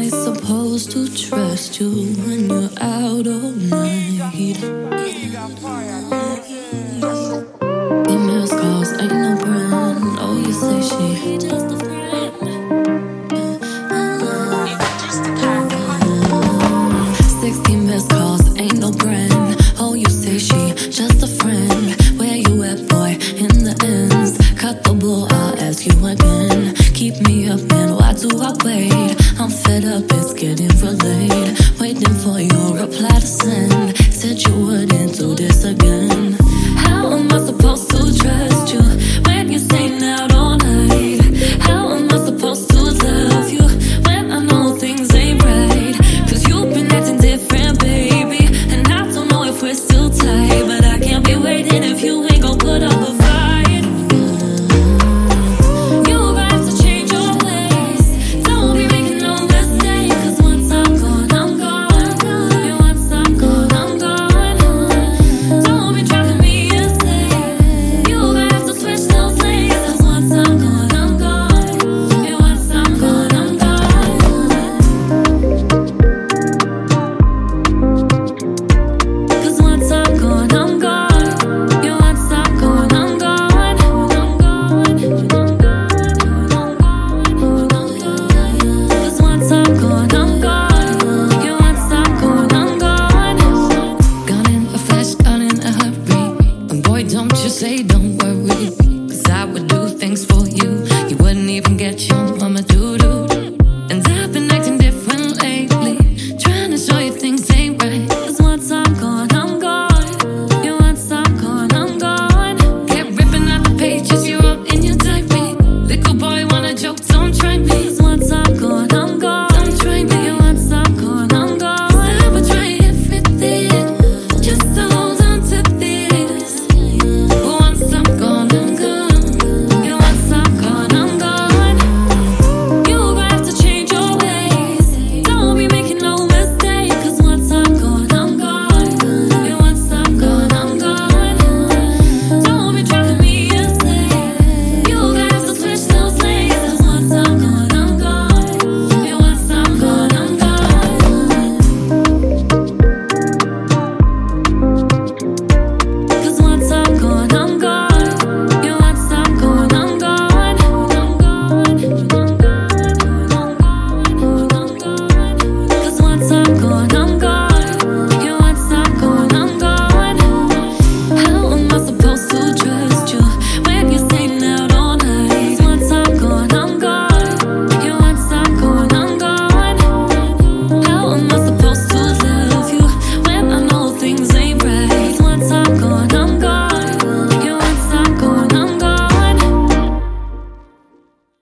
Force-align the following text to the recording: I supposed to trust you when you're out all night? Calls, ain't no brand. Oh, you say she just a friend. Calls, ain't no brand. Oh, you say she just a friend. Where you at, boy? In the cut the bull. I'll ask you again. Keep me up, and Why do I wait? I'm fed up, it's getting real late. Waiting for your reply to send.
I 0.00 0.08
supposed 0.08 0.92
to 0.92 1.14
trust 1.14 1.78
you 1.78 1.90
when 2.24 2.48
you're 2.48 2.70
out 2.80 3.26
all 3.26 3.52
night? 3.52 4.16
Calls, 8.48 8.92
ain't 8.98 9.12
no 9.12 9.36
brand. 9.36 10.18
Oh, 10.18 10.42
you 10.42 10.52
say 10.54 10.80
she 10.80 11.36
just 11.36 11.66
a 11.66 11.78
friend. 11.78 12.00
Calls, 18.08 18.58
ain't 18.58 18.78
no 18.78 18.90
brand. 18.92 19.56
Oh, 19.78 19.92
you 19.92 20.08
say 20.08 20.38
she 20.38 20.72
just 20.90 21.22
a 21.22 21.26
friend. 21.26 21.94
Where 22.18 22.36
you 22.36 22.62
at, 22.62 22.88
boy? 22.88 23.18
In 23.36 23.64
the 23.64 23.76
cut 24.56 24.82
the 24.82 24.94
bull. 24.94 25.28
I'll 25.30 25.60
ask 25.60 25.84
you 25.84 26.06
again. 26.06 26.74
Keep 26.94 27.20
me 27.28 27.50
up, 27.50 27.60
and 27.72 27.96
Why 27.96 28.14
do 28.14 28.30
I 28.40 28.54
wait? 28.64 29.09
I'm 29.40 29.48
fed 29.48 29.86
up, 29.86 30.04
it's 30.10 30.34
getting 30.34 30.68
real 30.80 30.92
late. 30.92 31.80
Waiting 31.80 32.14
for 32.16 32.38
your 32.38 32.76
reply 32.76 33.08
to 33.08 33.26
send. 33.26 34.19